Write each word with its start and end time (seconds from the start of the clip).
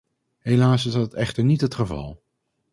Helaas 0.39 0.85
is 0.85 0.93
dat 0.93 1.13
echter 1.13 1.43
niet 1.43 1.61
het 1.61 1.75
geval. 1.75 2.21